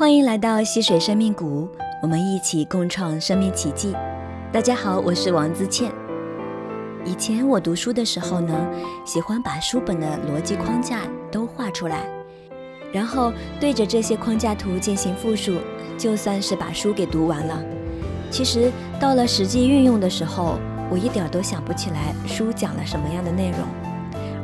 [0.00, 1.68] 欢迎来到溪水生命谷，
[2.00, 3.94] 我们一起共创生命奇迹。
[4.50, 5.92] 大家好，我是王自倩。
[7.04, 8.66] 以前我读书的时候呢，
[9.04, 12.06] 喜欢把书本的逻辑框架都画出来，
[12.90, 15.58] 然后对着这些框架图进行复述，
[15.98, 17.62] 就算是把书给读完了。
[18.30, 20.58] 其实到了实际运用的时候，
[20.90, 23.58] 我一点都想不起来书讲了什么样的内容，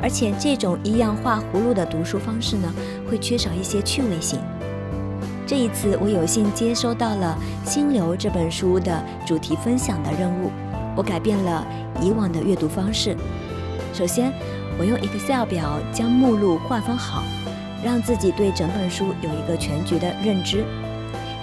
[0.03, 2.71] 而且这种一样画葫芦的读书方式呢，
[3.09, 4.39] 会缺少一些趣味性。
[5.47, 7.37] 这一次，我有幸接收到了
[7.69, 10.51] 《心流》这本书的主题分享的任务，
[10.93, 11.65] 我改变了
[12.01, 13.15] 以往的阅读方式。
[13.93, 14.33] 首先，
[14.77, 17.23] 我用 Excel 表将目录划分好，
[17.81, 20.65] 让自己对整本书有一个全局的认知。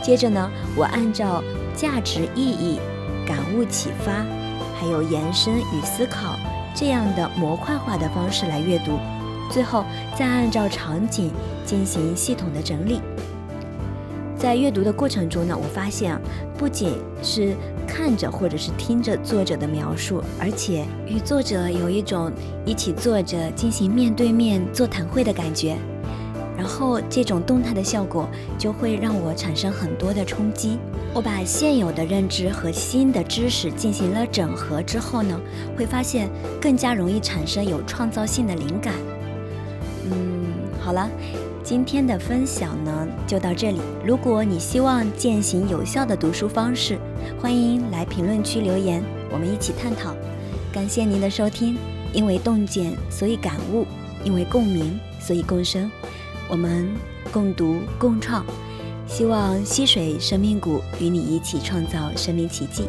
[0.03, 1.43] 接着呢，我按照
[1.75, 2.79] 价值、意义、
[3.27, 4.23] 感悟、启发，
[4.79, 6.39] 还有延伸与思考
[6.75, 8.99] 这样的模块化的方式来阅读，
[9.51, 9.83] 最后
[10.15, 11.33] 再按照场景
[11.65, 13.01] 进行系统的整理。
[14.37, 16.21] 在阅读的过程中呢，我发现
[16.59, 17.55] 不仅是
[17.87, 22.31] 看着或者是听着作者的描述，而且与作者有一种
[22.67, 25.77] 一起坐着进行面对面座谈会的感觉。
[26.57, 30.79] 然后这种动态的效果就会让我产生很多的冲击。
[31.13, 35.39] 我把现有的认知和新的知识进行了整合之后呢，
[35.77, 36.29] 会发现
[36.61, 38.95] 更加容易产生有创造性的灵感。
[40.11, 40.47] 嗯，
[40.81, 41.09] 好了。
[41.65, 43.81] 今天的分享呢，就到这里。
[44.05, 46.99] 如果你希望践行有效的读书方式，
[47.41, 50.15] 欢迎来评论区留言，我们一起探讨。
[50.71, 51.79] 感谢您的收听，
[52.13, 53.87] 因为洞见，所以感悟；
[54.23, 55.91] 因为共鸣，所以共生。
[56.51, 56.87] 我们
[57.33, 58.45] 共读共创，
[59.07, 62.85] 希望溪水生命谷与你一起创造生命奇迹。